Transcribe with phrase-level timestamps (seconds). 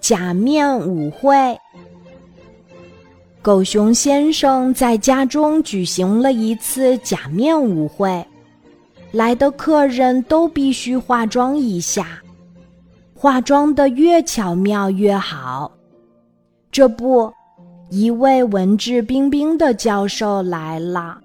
[0.00, 1.58] 假面舞会。
[3.40, 8.24] 狗熊先生在家中举行了一次假面舞会，
[9.10, 12.22] 来的客人都必须化妆一下，
[13.14, 15.72] 化妆的越巧妙越好。
[16.70, 17.32] 这不，
[17.90, 21.18] 一位文质彬彬的教授来了，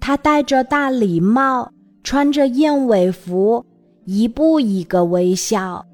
[0.00, 1.70] 他戴着大礼帽，
[2.02, 3.62] 穿着燕尾服，
[4.06, 5.84] 一步一个微笑。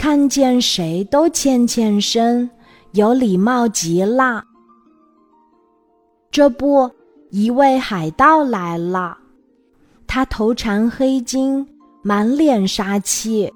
[0.00, 2.48] 看见谁都欠欠身，
[2.92, 4.42] 有礼貌极了。
[6.30, 6.90] 这不，
[7.28, 9.14] 一位海盗来了，
[10.06, 11.66] 他头缠黑巾，
[12.02, 13.52] 满脸杀气，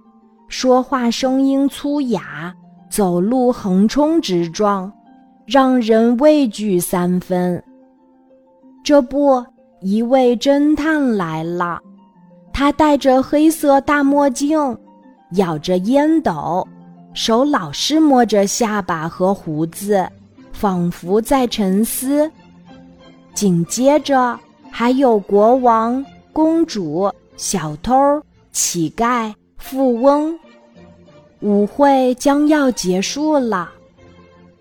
[0.47, 2.55] 说话声音粗哑，
[2.91, 4.93] 走路横冲直撞，
[5.47, 7.65] 让人畏惧三分。
[8.85, 9.43] 这不，
[9.81, 11.81] 一位侦探来了，
[12.53, 14.77] 他戴着黑色大墨镜。
[15.33, 16.67] 咬着烟斗，
[17.13, 20.09] 手老是摸着下巴和胡子，
[20.53, 22.31] 仿佛在沉思。
[23.35, 24.39] 紧接着
[24.71, 28.23] 还有国王、公主、小偷、
[28.53, 30.39] 乞丐、富翁。
[31.41, 33.71] 舞会将要结束了，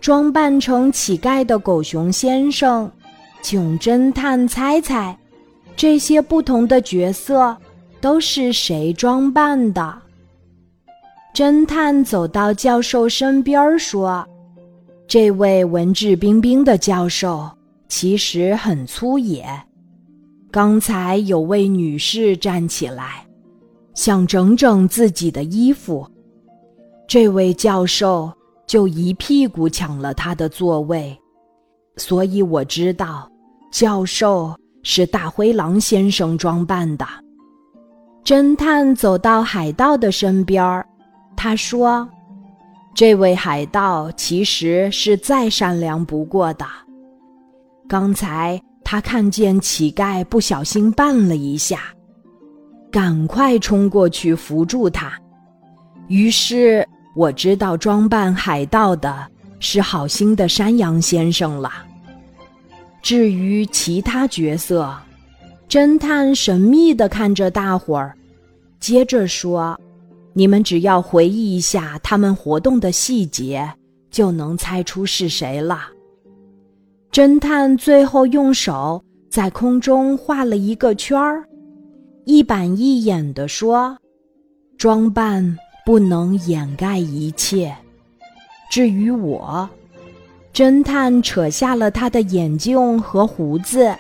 [0.02, 2.92] 装扮成乞丐的狗熊先生，
[3.42, 5.18] 请侦探猜猜，
[5.78, 7.56] 这些不同的角色
[8.02, 10.03] 都是谁装扮的？
[11.34, 14.24] 侦探走到教授身边说
[15.10, 17.50] ：“这位文质彬彬的教授
[17.88, 19.44] 其实很粗野。
[20.52, 23.26] 刚才有位女士站起来，
[23.96, 26.08] 想整整自己的衣服，
[27.08, 28.32] 这位教授
[28.68, 31.18] 就一屁股抢了她的座位。
[31.98, 33.28] 所以我知道，
[33.72, 37.04] 教授是大灰狼先生装扮的。”
[38.24, 40.88] 侦探走到海盗的身边儿。
[41.44, 42.08] 他说
[42.96, 46.66] ：“这位海盗其实是再善良不过的。
[47.86, 51.82] 刚才他看见乞丐不小心绊了一下，
[52.90, 55.12] 赶快冲过去扶住他。
[56.08, 59.28] 于是我知道装扮海盗的
[59.60, 61.70] 是好心的山羊先生了。
[63.02, 64.96] 至于其他角色，
[65.68, 68.16] 侦探神秘的看着大伙儿，
[68.80, 69.78] 接着说。”
[70.36, 73.72] 你们只要回忆一下他们活动的细节，
[74.10, 75.82] 就能猜出是谁了。
[77.12, 81.44] 侦探最后用手在空中画了一个圈儿，
[82.26, 83.96] 一板一眼地说
[84.76, 85.56] ：“装扮
[85.86, 87.76] 不能掩盖一切。
[88.72, 89.70] 至于我，
[90.52, 93.96] 侦探扯下了他的眼镜和胡子，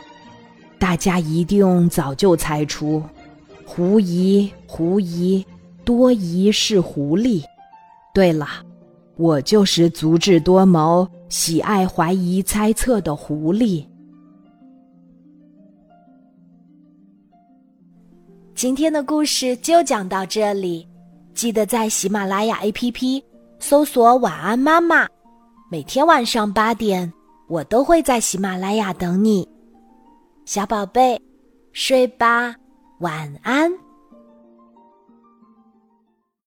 [0.80, 3.04] 大家一定早就猜出，
[3.66, 5.46] 狐疑，狐疑。”
[5.84, 7.44] 多疑是狐狸。
[8.14, 8.48] 对了，
[9.18, 13.86] 我就是足智多谋、喜爱怀疑猜测的狐狸。
[18.56, 20.88] 今天的故事就讲到这里，
[21.34, 23.22] 记得在喜马拉雅 APP
[23.60, 25.08] 搜索“晚安妈妈”，
[25.70, 27.12] 每天晚上八点，
[27.50, 29.46] 我都会在喜马拉雅等你，
[30.46, 31.20] 小宝贝，
[31.74, 32.56] 睡吧，
[33.00, 33.83] 晚安。